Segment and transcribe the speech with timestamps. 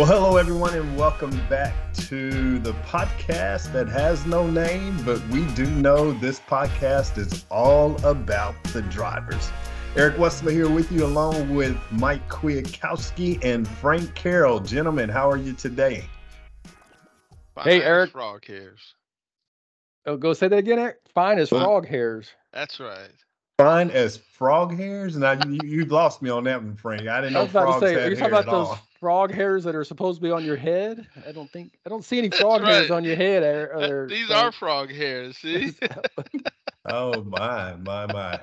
[0.00, 5.44] Well, hello, everyone, and welcome back to the podcast that has no name, but we
[5.52, 9.50] do know this podcast is all about the drivers.
[9.96, 14.58] Eric Wesley here with you, along with Mike Kwiatkowski and Frank Carroll.
[14.58, 16.08] Gentlemen, how are you today?
[17.54, 18.12] Fine Hey, Eric.
[18.12, 18.80] Frog hairs.
[20.06, 20.96] Oh, go say that again, Eric.
[21.14, 21.62] Fine as Fine.
[21.62, 22.30] frog hairs.
[22.54, 23.12] That's right.
[23.58, 25.18] Fine as frog hairs.
[25.18, 27.06] Now you, you lost me on that one, Frank.
[27.06, 28.44] I didn't I know was about frogs to say, are had you hair talking at
[28.44, 28.78] about those all.
[29.00, 31.06] Frog hairs that are supposed to be on your head?
[31.26, 33.42] I don't think I don't see any That's frog hairs on your head.
[33.42, 34.44] Eric, That- or- these Frank.
[34.44, 35.36] are frog hairs.
[35.42, 35.72] See?
[36.86, 38.40] Oh my, my, my.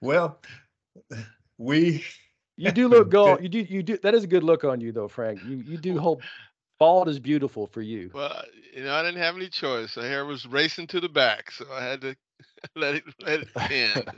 [0.00, 0.40] well,
[1.58, 2.02] we
[2.56, 3.10] You do look Okay.
[3.10, 3.42] gold.
[3.42, 3.58] You do.
[3.60, 3.98] You do.
[3.98, 5.40] That is a good look on you, though, Frank.
[5.44, 6.22] You you do hold
[6.78, 8.10] bald is beautiful for you.
[8.14, 8.42] well,
[8.74, 9.94] you know, I didn't have any choice.
[9.94, 12.16] The hair was racing to the back, so I had to
[12.74, 14.10] let it let it end.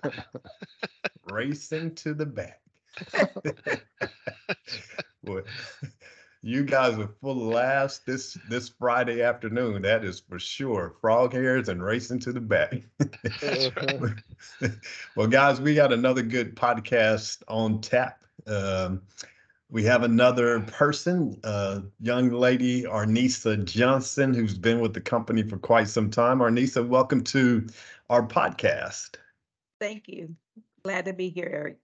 [1.31, 2.61] racing to the back.
[5.25, 5.43] Boy,
[6.43, 9.83] you guys are full of laughs this this Friday afternoon.
[9.83, 10.95] That is for sure.
[11.01, 12.75] Frog hairs and racing to the back.
[13.41, 13.71] That's
[14.63, 14.73] right.
[15.17, 18.25] well, guys, we got another good podcast on tap.
[18.47, 19.03] Um,
[19.71, 25.57] we have another person, uh, young lady, Arnisa Johnson, who's been with the company for
[25.57, 26.41] quite some time.
[26.41, 27.67] Arnisa, welcome to
[28.11, 29.15] our podcast.
[29.81, 30.37] Thank you.
[30.83, 31.79] Glad to be here, Eric.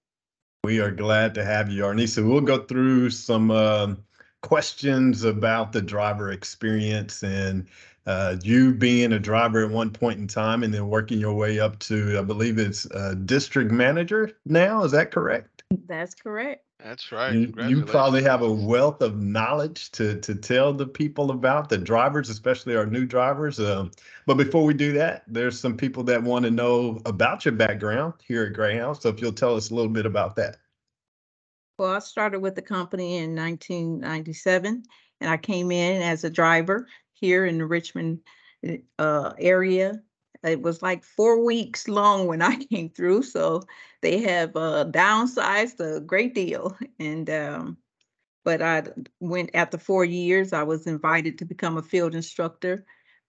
[0.64, 2.26] We are glad to have you, Arnisa.
[2.26, 4.04] We'll go through some um,
[4.42, 7.66] questions about the driver experience and
[8.06, 11.60] uh, you being a driver at one point in time and then working your way
[11.60, 14.82] up to, I believe it's uh, district manager now.
[14.82, 15.62] Is that correct?
[15.86, 16.64] That's correct.
[16.82, 17.34] That's right.
[17.34, 21.78] You, you probably have a wealth of knowledge to to tell the people about the
[21.78, 23.58] drivers, especially our new drivers.
[23.58, 23.90] Um,
[24.26, 28.14] but before we do that, there's some people that want to know about your background
[28.24, 28.98] here at Greyhound.
[28.98, 30.58] So if you'll tell us a little bit about that.
[31.78, 34.84] Well, I started with the company in 1997
[35.20, 38.20] and I came in as a driver here in the Richmond
[38.98, 40.02] uh, area.
[40.44, 43.62] It was like four weeks long when I came through, so
[44.02, 46.76] they have uh, downsized a great deal.
[46.98, 47.78] And um,
[48.44, 48.84] but I
[49.20, 50.52] went after four years.
[50.52, 52.84] I was invited to become a field instructor.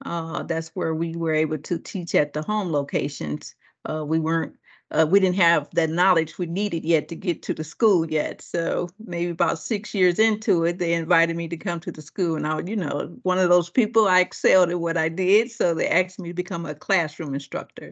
[0.06, 3.56] Uh, that's where we were able to teach at the home locations.
[3.90, 4.56] Uh, we weren't
[4.92, 8.42] uh, we didn't have that knowledge we needed yet to get to the school yet.
[8.42, 12.36] So maybe about six years into it, they invited me to come to the school.
[12.36, 15.52] And I, was, you know, one of those people, I excelled at what I did.
[15.52, 17.92] So they asked me to become a classroom instructor.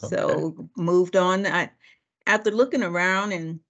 [0.00, 1.46] So moved on.
[1.46, 1.70] I,
[2.26, 3.60] after looking around and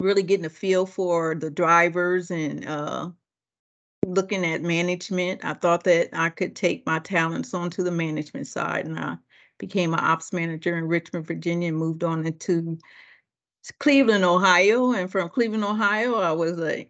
[0.00, 3.10] really getting a feel for the drivers and uh,
[4.04, 8.86] looking at management, I thought that I could take my talents onto the management side.
[8.86, 9.18] And I
[9.58, 12.78] became an ops manager in Richmond, Virginia, and moved on into
[13.78, 14.92] Cleveland, Ohio.
[14.92, 16.88] And from Cleveland, Ohio, I was a,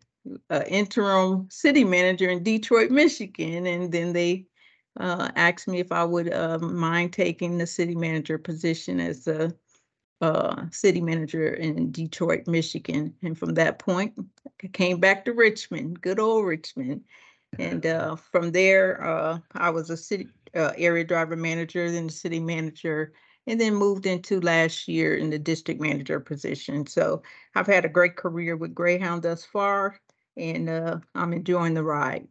[0.50, 3.66] a interim city manager in Detroit, Michigan.
[3.66, 4.46] And then they
[4.98, 9.54] uh, asked me if I would uh, mind taking the city manager position as a
[10.20, 13.14] uh, city manager in Detroit, Michigan.
[13.22, 14.14] And from that point,
[14.62, 17.02] I came back to Richmond, good old Richmond.
[17.58, 22.12] And uh, from there, uh, I was a city uh, area driver manager, then the
[22.12, 23.12] city manager,
[23.46, 26.86] and then moved into last year in the district manager position.
[26.86, 27.22] So
[27.54, 30.00] I've had a great career with Greyhound thus far,
[30.36, 32.26] and uh, I'm enjoying the ride.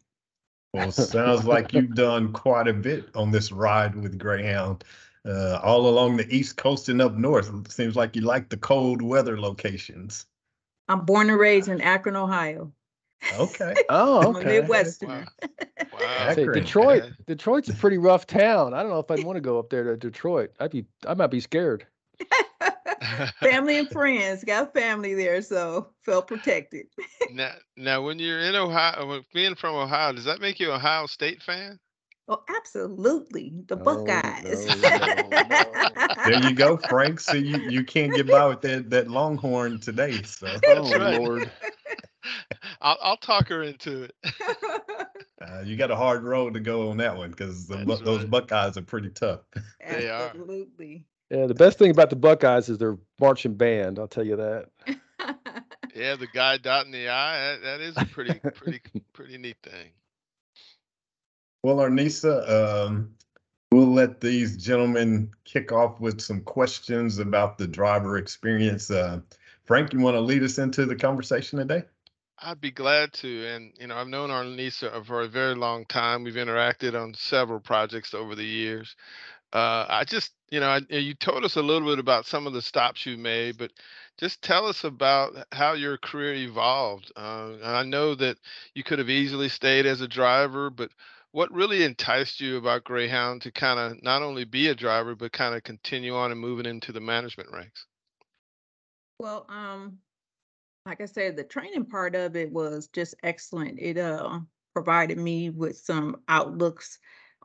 [0.74, 4.84] Well, sounds like you've done quite a bit on this ride with Greyhound,
[5.26, 7.50] uh, all along the East Coast and up north.
[7.50, 10.26] It seems like you like the cold weather locations.
[10.90, 12.74] I'm born and raised in Akron, Ohio.
[13.34, 13.74] Okay.
[13.90, 14.62] Oh, I'm a okay.
[14.62, 15.28] Midwesterner.
[15.92, 16.32] Wow.
[16.36, 17.04] Say, Detroit.
[17.06, 17.10] Yeah.
[17.28, 18.74] Detroit's a pretty rough town.
[18.74, 20.52] I don't know if I'd want to go up there to Detroit.
[20.60, 20.86] I'd be.
[21.08, 21.86] I might be scared.
[23.42, 26.88] family and friends, got family there, so felt protected.
[27.32, 31.06] now, now, when you're in Ohio, being from Ohio, does that make you a Ohio
[31.06, 31.80] State fan?
[32.28, 33.54] Oh, absolutely.
[33.68, 34.82] The oh, No, Buckeyes.
[34.82, 35.74] no, no,
[36.26, 37.20] There you go, Frank.
[37.20, 40.24] So you, you can't get by with that, that Longhorn today.
[40.24, 41.20] So Oh right.
[41.20, 41.52] Lord.
[42.82, 44.16] I'll, I'll talk her into it.
[45.42, 48.26] uh, you got a hard road to go on that one because That's those.
[48.26, 49.42] Buckeyes are pretty tough.
[49.88, 50.30] They are.
[50.30, 51.06] Absolutely.
[51.30, 54.00] Yeah, the best thing about the Buckeyes is their marching band.
[54.00, 54.66] I'll tell you that.
[55.96, 57.38] Yeah, the guy dotting the I.
[57.38, 58.82] That, that is a pretty, pretty,
[59.14, 59.92] pretty neat thing.
[61.64, 63.16] Well, Arnisa, um,
[63.72, 68.92] we'll let these gentlemen kick off with some questions about the driver experience.
[68.92, 69.22] Uh,
[69.64, 71.86] Frank, you want to lead us into the conversation today?
[72.40, 73.46] I'd be glad to.
[73.48, 76.24] And, you know, I've known Arnisa for a very long time.
[76.24, 78.96] We've interacted on several projects over the years.
[79.54, 82.54] Uh, I just, you know, I, you told us a little bit about some of
[82.54, 83.72] the stops you made, but
[84.18, 87.12] just tell us about how your career evolved.
[87.16, 88.38] Uh, and I know that
[88.74, 90.92] you could have easily stayed as a driver, but
[91.32, 95.32] what really enticed you about Greyhound to kind of not only be a driver, but
[95.32, 97.86] kind of continue on and moving into the management ranks?
[99.20, 100.00] Well, um,
[100.86, 103.80] like I said, the training part of it was just excellent.
[103.80, 104.40] It uh
[104.74, 107.00] provided me with some outlooks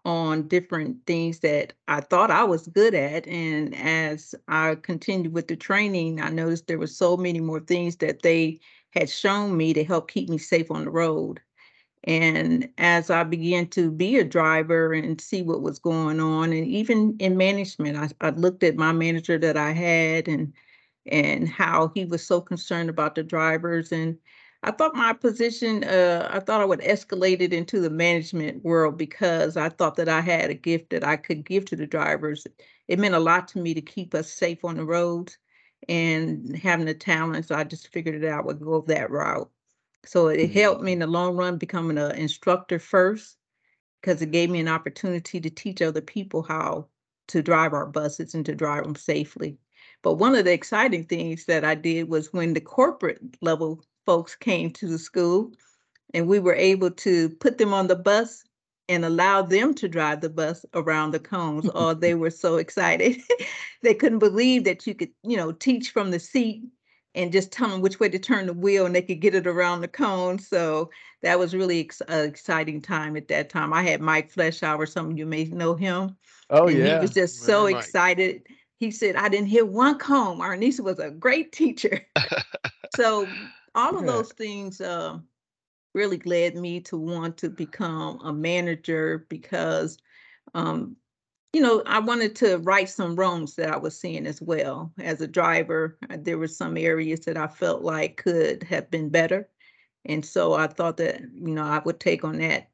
[0.04, 3.26] on different things that I thought I was good at.
[3.28, 7.96] And as I continued with the training, I noticed there were so many more things
[7.96, 8.60] that they
[8.92, 11.40] had shown me to help keep me safe on the road.
[12.04, 16.66] And as I began to be a driver and see what was going on, and
[16.66, 20.52] even in management, I, I looked at my manager that I had and
[21.10, 24.18] and how he was so concerned about the drivers and
[24.62, 28.98] I thought my position, uh, I thought I would escalate it into the management world
[28.98, 32.46] because I thought that I had a gift that I could give to the drivers.
[32.86, 35.38] It meant a lot to me to keep us safe on the roads
[35.88, 37.46] and having the talent.
[37.46, 39.50] So I just figured it out would go that route.
[40.04, 40.52] So it Mm-hmm.
[40.52, 43.38] helped me in the long run becoming an instructor first
[44.00, 46.86] because it gave me an opportunity to teach other people how
[47.28, 49.58] to drive our buses and to drive them safely.
[50.02, 54.34] But one of the exciting things that I did was when the corporate level folks
[54.34, 55.52] came to the school
[56.14, 58.44] and we were able to put them on the bus
[58.88, 61.70] and allow them to drive the bus around the cones.
[61.74, 63.20] oh, they were so excited.
[63.82, 66.64] they couldn't believe that you could, you know, teach from the seat
[67.14, 69.46] and just tell them which way to turn the wheel and they could get it
[69.46, 70.38] around the cone.
[70.38, 70.90] So
[71.22, 73.72] that was really ex- an exciting time at that time.
[73.72, 76.16] I had Mike Fleshauer, some of you may know him.
[76.50, 76.94] Oh yeah.
[76.94, 78.42] he was just so excited.
[78.80, 80.40] He said, I didn't hear one comb.
[80.40, 82.06] Arnisa was a great teacher.
[82.90, 83.36] so
[83.74, 84.12] all of Yeah.
[84.12, 85.18] those things uh,
[85.94, 89.98] really led me to want to become a manager because
[90.54, 90.96] um,
[91.52, 95.20] you know i wanted to right some wrongs that i was seeing as well as
[95.20, 99.48] a driver uh, there were some areas that i felt like could have been better
[100.04, 102.68] and so i thought that you know i would take on that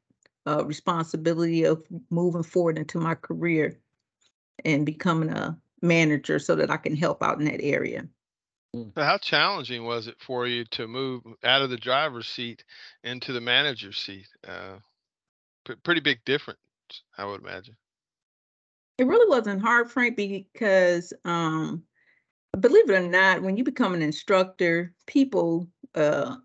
[0.45, 3.79] uh, responsibility of moving forward into my career
[4.63, 8.07] and becoming a manager so that i can help out in that area
[8.73, 12.63] So how challenging was it for you to move out of the driver's seat
[13.03, 14.27] into the manager's seat?
[14.47, 14.77] Uh,
[15.65, 16.59] p- pretty big difference,
[17.17, 17.75] I would imagine.
[18.97, 21.83] It really wasn't hard, Frank, because um,
[22.59, 26.35] believe it or not, when you become an instructor, people, uh,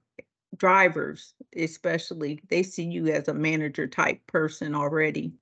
[0.57, 5.33] drivers especially, they see you as a manager type person already.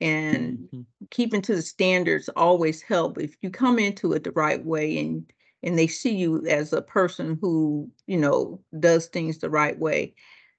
[0.00, 0.86] And Mhm.
[1.10, 3.18] keeping to the standards always help.
[3.18, 5.30] If you come into it the right way and
[5.62, 10.14] and they see you as a person who, you know, does things the right way,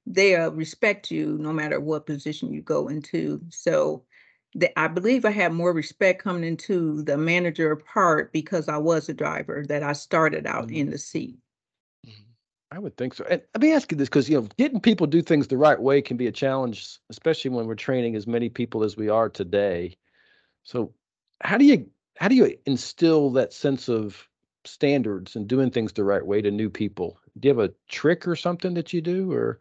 [0.05, 3.41] they uh, respect you no matter what position you go into.
[3.49, 4.05] So
[4.53, 9.09] the, I believe I had more respect coming into the manager part because I was
[9.09, 10.71] a driver that I started out Mhm.
[10.71, 11.39] in the seat.
[12.71, 13.25] I would think so.
[13.29, 15.57] And let me ask you this, because you know, getting people to do things the
[15.57, 19.09] right way can be a challenge, especially when we're training as many people as we
[19.09, 19.97] are today.
[20.63, 20.93] So,
[21.41, 24.27] how do you how do you instill that sense of
[24.63, 27.19] standards and doing things the right way to new people?
[27.39, 29.59] Do you have a trick or something that you do, or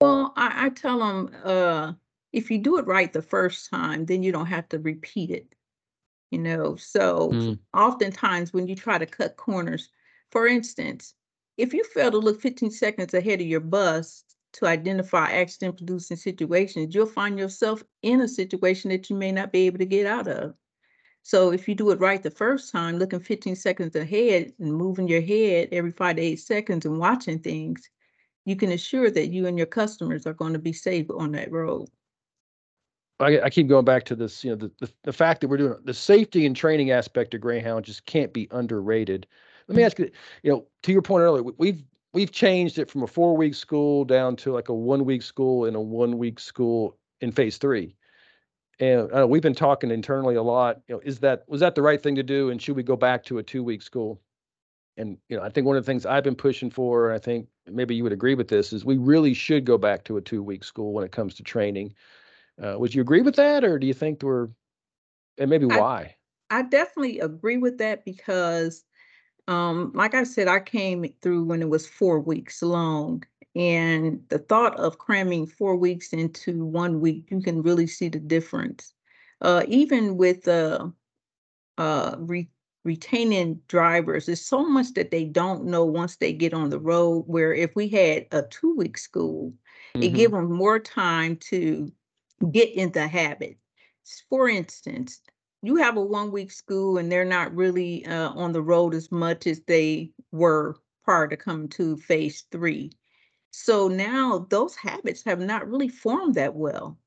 [0.00, 1.94] Well, I, I tell them uh,
[2.32, 5.52] if you do it right the first time, then you don't have to repeat it.
[6.30, 7.58] You know, so Mm.
[7.74, 9.88] oftentimes when you try to cut corners,
[10.30, 11.14] for instance,
[11.58, 14.24] if you fail to look 15 seconds ahead of your bus
[14.54, 19.52] to identify accident producing situations, you'll find yourself in a situation that you may not
[19.52, 20.54] be able to get out of.
[21.24, 25.08] So if you do it right the first time, looking 15 seconds ahead and moving
[25.08, 27.90] your head every five to eight seconds and watching things,
[28.46, 31.52] you can assure that you and your customers are going to be safe on that
[31.52, 31.88] road.
[33.20, 35.56] I, I keep going back to this, you know, the, the the fact that we're
[35.56, 39.26] doing the safety and training aspect of Greyhound just can't be underrated.
[39.68, 40.10] Let me ask you,
[40.42, 41.84] you know, to your point earlier, we- we've
[42.14, 45.66] we've changed it from a four week school down to like a one week school
[45.66, 47.94] and a one week school in phase three.
[48.80, 50.80] And uh, we've been talking internally a lot.
[50.88, 52.96] You know, is that was that the right thing to do, and should we go
[52.96, 54.20] back to a two week school?
[54.96, 57.18] And you know, I think one of the things I've been pushing for, and I
[57.22, 60.20] think maybe you would agree with this, is we really should go back to a
[60.22, 61.94] two week school when it comes to training.
[62.60, 64.48] Uh, would you agree with that, or do you think we're,
[65.36, 66.14] and maybe I- why?
[66.50, 68.82] I definitely agree with that because,
[69.48, 73.24] um, like I said, I came through when it was four weeks long.
[73.56, 78.20] And the thought of cramming four weeks into one week, you can really see the
[78.20, 78.94] difference.
[79.42, 80.88] Uh, even with uh,
[81.78, 82.50] uh, re-
[82.84, 87.24] retaining drivers, there's so much that they don't know once they get on the road.
[87.26, 89.54] Where if we had a two week school,
[90.00, 90.14] it Mhm.
[90.14, 91.92] give them more time to
[92.52, 93.58] get in the habit.
[94.30, 95.20] for instance,
[95.62, 99.10] you have a one week school and they're not really uh, on the road as
[99.12, 102.92] much as they were prior to coming to phase three.
[103.52, 106.98] So now those habits have not really formed that well.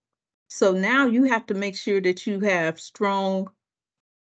[0.49, 3.49] So now you have to make sure that you have strong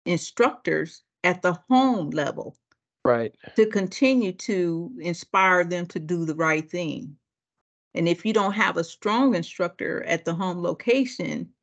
[0.06, 2.56] instructors at the home level
[3.04, 3.34] Right.
[3.56, 7.18] to continue to inspire them to do the right thing.
[7.94, 11.53] And if you don't have a strong instructor at the home location,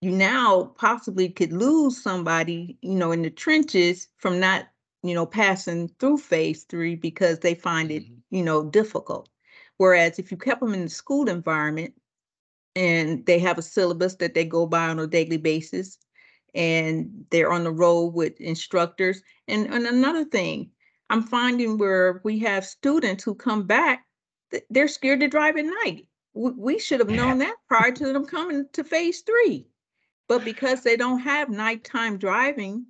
[0.00, 4.68] you now possibly could lose somebody, you know, in the trenches from not,
[5.02, 8.22] you know, passing through phase three because they find it, Mhm.
[8.30, 9.28] you know, difficult.
[9.78, 11.94] Whereas if you kept them in the school environment
[12.74, 15.98] and they have a syllabus that they go by on a daily basis
[16.54, 19.22] and they're on the road with instructors.
[19.48, 20.70] And, and another thing,
[21.10, 24.06] I'm finding where we have students who come back,
[24.50, 26.06] th- they're scared to drive at night.
[26.34, 29.66] We, we should have known that prior to them coming to phase three.
[30.28, 32.86] But because they don't have nighttime driving,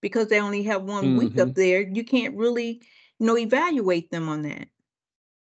[0.00, 2.82] because they only have one week up there, you can't really,
[3.18, 4.68] you know, evaluate them on that.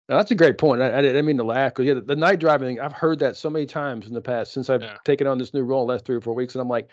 [0.08, 0.82] Now, that's a great point.
[0.82, 3.20] I, I didn't mean to laugh because yeah, the, the night driving thing, I've heard
[3.20, 4.96] that so many times in the past since I've Yeah.
[5.04, 6.54] taken on this new role in the last three or four weeks.
[6.54, 6.88] And I'm like,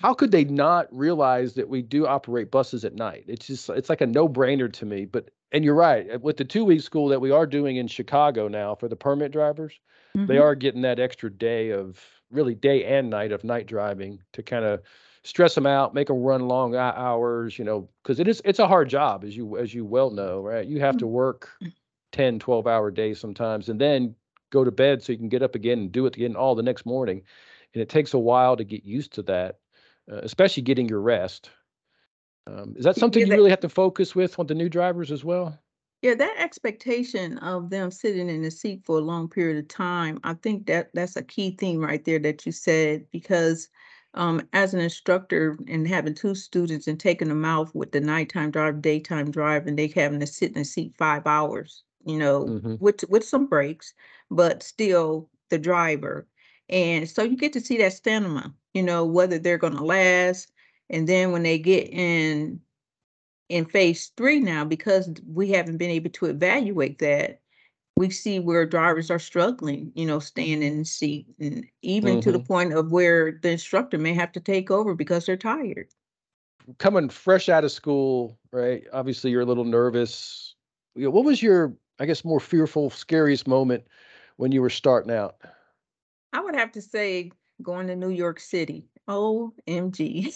[0.00, 3.24] how could they not realize that we do operate buses at night?
[3.28, 5.04] It's just, it's like a no brainer to me.
[5.04, 7.86] But, and you're right, uh, with the two week school that we are doing in
[7.86, 9.78] Chicago now for the permit drivers,
[10.14, 10.42] they Mhm.
[10.42, 12.00] are getting that extra day of
[12.34, 14.82] really day and night of night driving to kind of
[15.22, 18.68] stress them out, make them run long hours, you know, because it is, it's a
[18.68, 20.66] hard job as you, as you well know, right?
[20.66, 21.48] You have to work
[22.12, 24.14] 10, 12 hour days sometimes and then
[24.50, 26.62] go to bed so you can get up again and do it again all the
[26.62, 27.22] next morning.
[27.72, 29.58] And it takes a while to get used to that,
[30.12, 31.50] uh, especially getting your rest.
[32.46, 35.24] Um, is that something you really have to focus with on the new drivers as
[35.24, 35.58] well?
[36.04, 40.20] Yeah, that expectation of them sitting in a seat for a long period of time,
[40.22, 43.68] I think that that's a key thing right there that you said, because
[44.12, 48.50] um, as an instructor and having two students and taking them out with the nighttime
[48.50, 52.54] drive, daytime drive, and they having to sit in a seat five hours, you know,
[52.54, 52.80] Mhm.
[52.80, 53.94] with with some breaks,
[54.30, 56.28] but still the driver.
[56.68, 60.52] And so you get to see that stamina, you know, whether they're gonna last.
[60.90, 62.60] And then when they get in
[63.48, 67.40] in phase three now, because we haven't been able to evaluate that,
[67.96, 72.32] we see where drivers are struggling, you know, staying in the seat and even to
[72.32, 72.46] the Mhm.
[72.46, 75.88] point of where the instructor may have to take over because they're tired.
[76.78, 78.84] Coming fresh out of school, right?
[78.92, 80.54] Obviously, you're a little nervous.
[80.94, 83.84] What was your, I guess, more fearful, scariest moment
[84.36, 85.36] when you were starting out?
[86.32, 87.30] I would have to say
[87.62, 88.88] going to New York City.
[89.08, 90.32] OMG.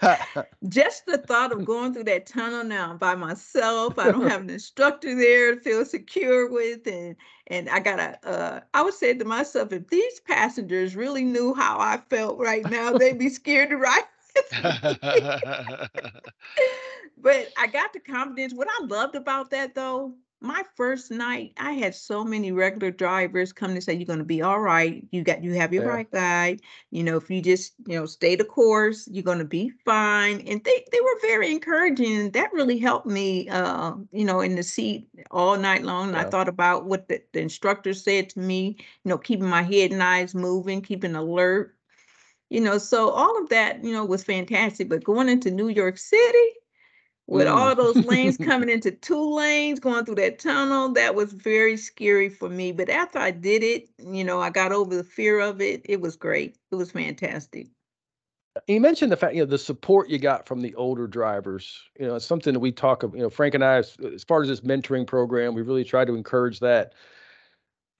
[0.68, 3.98] Just the thought of going through that tunnel now by myself.
[3.98, 7.16] I don't have an instructor there to feel secure with and
[7.48, 11.78] and I gotta uh I would say to myself, if these passengers really knew how
[11.78, 14.02] I felt right now, they'd be scared to ride.
[17.18, 18.54] but I got the confidence.
[18.54, 23.52] What I loved about that though, my first night, I had so many regular drivers
[23.52, 25.06] come to say, You're gonna be all right.
[25.10, 25.88] You got you have your Yeah.
[25.88, 26.60] right guide.
[26.90, 30.40] You know, if you just, you know, stay the course, you're gonna be fine.
[30.42, 32.16] And they they were very encouraging.
[32.16, 36.08] And that really helped me uh, you know, in the seat all night long.
[36.08, 39.62] And I thought about what the, the instructor said to me, you know, keeping my
[39.62, 41.74] head and eyes moving, keeping alert
[42.50, 45.98] you know so all of that you know was fantastic but going into new york
[45.98, 46.48] city
[47.28, 47.54] with Mm.
[47.54, 52.28] all those lanes coming into two lanes going through that tunnel that was very scary
[52.28, 55.60] for me but after i did it you know i got over the fear of
[55.60, 57.68] it it was great it was fantastic
[58.66, 61.80] You mentioned the fact, you know, the support you got from the older drivers.
[62.00, 64.24] You know, it's something that we talk of, you know, Frank and I, as, as
[64.24, 66.92] far as this mentoring program, we really try to encourage that.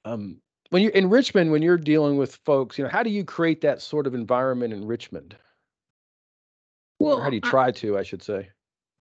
[0.05, 3.23] Um, when you're in Richmond, when you're dealing with folks, you know, how do you
[3.25, 5.37] create that sort of environment in Richmond?
[6.99, 8.49] Or how do you I- try to, I should say?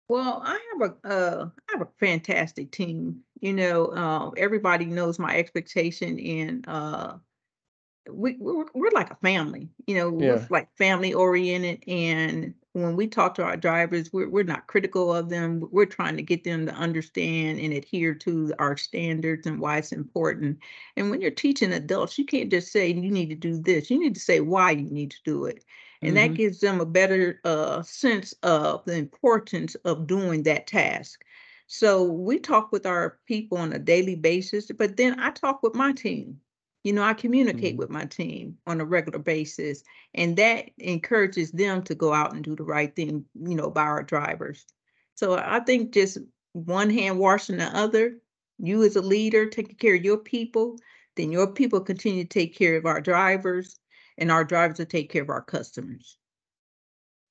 [0.09, 3.23] Well, I have a uh, I have a fantastic team.
[3.41, 7.17] You know, uh, everybody knows my expectation, and uh,
[8.09, 9.69] we we're, we're like a family.
[9.85, 14.43] You know, we're like family oriented, and when we talk to our drivers, we're we're
[14.43, 15.67] not critical of them.
[15.71, 19.91] We're trying to get them to understand and adhere to our standards and why it's
[19.91, 20.59] important.
[20.95, 23.91] And when you're teaching adults, you can't just say you need to do this.
[23.91, 25.65] You need to say why you need to do it
[26.03, 26.35] and that Mhm.
[26.35, 31.23] gives them a better uh, sense of the importance of doing that task.
[31.67, 35.75] So we talk with our people on a daily basis, but then I talk with
[35.75, 36.39] my team.
[36.83, 37.77] You know, I communicate Mhm.
[37.77, 42.43] with my team on a regular basis, and that encourages them to go out and
[42.43, 44.65] do the right thing, you know, by our drivers.
[45.15, 46.17] So I think just
[46.53, 48.17] one hand washing the other,
[48.59, 50.77] you as a leader taking care of your people,
[51.15, 53.79] then your people continue to take care of our drivers
[54.17, 56.17] and our drivers to take care of our customers.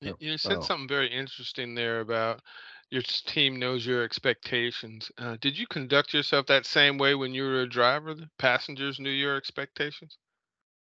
[0.01, 2.41] You, you said something very interesting there about
[2.89, 5.11] your team knows your expectations.
[5.17, 8.13] Uh, did you conduct yourself that same way when you were a driver?
[8.13, 10.17] The passengers knew your expectations?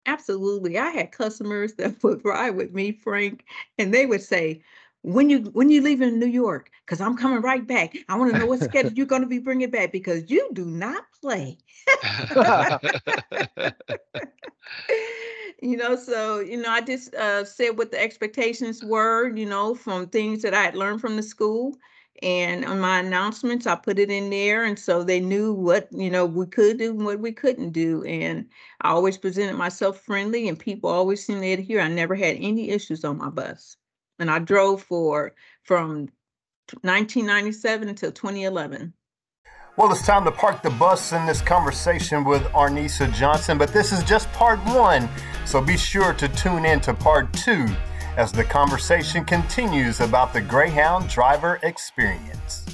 [0.06, 0.78] Absolutely.
[0.78, 3.46] I had customers that would ride with me, Frank,
[3.78, 4.62] and they would say,
[5.04, 7.96] when you when you leave in New York, because I'm coming right back.
[8.10, 10.66] I want to know what schedule you're going to be bringing back because you do
[10.66, 11.60] not play.
[15.62, 19.36] you know, so you know, I just uh, said what the expectations were.
[19.36, 21.76] You know, from things that I had learned from the school,
[22.22, 26.10] and on my announcements, I put it in there, and so they knew what you
[26.10, 28.04] know we could do and what we couldn't do.
[28.04, 28.48] And
[28.82, 31.82] I always presented myself friendly, and people always seemed to adhere.
[31.82, 33.78] I never had any issues on my bus,
[34.20, 36.10] and I drove for from
[36.84, 38.94] 1997 until 2011.
[39.78, 43.92] Well, it's time to park the bus in this conversation with Arnisa Johnson, but this
[43.92, 45.08] is just part one,
[45.46, 47.68] so be sure to tune in to part two
[48.18, 52.67] as the conversation continues about the Greyhound driver experience.